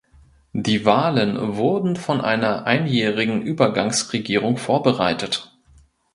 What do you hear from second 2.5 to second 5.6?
einjährigen Übergangsregierung vorbereitet.